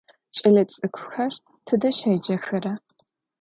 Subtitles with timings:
[0.35, 1.33] Кӏэлэцӏыкӏухэр
[1.65, 2.73] тыдэ щеджэхэра?